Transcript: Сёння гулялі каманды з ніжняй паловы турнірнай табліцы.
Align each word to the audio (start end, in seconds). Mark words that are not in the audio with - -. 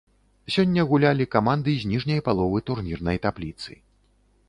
Сёння 0.55 0.85
гулялі 0.91 1.27
каманды 1.35 1.77
з 1.83 1.91
ніжняй 1.93 2.25
паловы 2.31 2.65
турнірнай 2.71 3.25
табліцы. 3.27 3.71